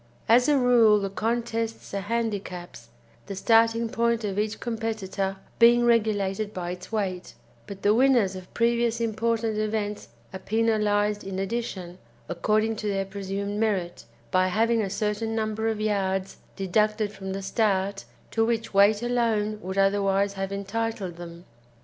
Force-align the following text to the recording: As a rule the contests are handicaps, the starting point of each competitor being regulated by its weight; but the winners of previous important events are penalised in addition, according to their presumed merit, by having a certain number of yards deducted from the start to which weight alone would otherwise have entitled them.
As 0.27 0.47
a 0.49 0.57
rule 0.57 0.99
the 0.99 1.11
contests 1.11 1.93
are 1.93 1.99
handicaps, 2.01 2.89
the 3.27 3.35
starting 3.35 3.87
point 3.87 4.23
of 4.23 4.39
each 4.39 4.59
competitor 4.59 5.37
being 5.59 5.85
regulated 5.85 6.55
by 6.55 6.71
its 6.71 6.91
weight; 6.91 7.35
but 7.67 7.83
the 7.83 7.93
winners 7.93 8.35
of 8.35 8.51
previous 8.55 8.99
important 8.99 9.59
events 9.59 10.07
are 10.33 10.39
penalised 10.39 11.23
in 11.23 11.37
addition, 11.37 11.99
according 12.27 12.77
to 12.77 12.87
their 12.87 13.05
presumed 13.05 13.59
merit, 13.59 14.05
by 14.31 14.47
having 14.47 14.81
a 14.81 14.89
certain 14.89 15.35
number 15.35 15.67
of 15.67 15.79
yards 15.79 16.37
deducted 16.55 17.11
from 17.13 17.33
the 17.33 17.43
start 17.43 18.05
to 18.31 18.43
which 18.43 18.73
weight 18.73 19.03
alone 19.03 19.59
would 19.61 19.77
otherwise 19.77 20.33
have 20.33 20.51
entitled 20.51 21.17
them. 21.17 21.45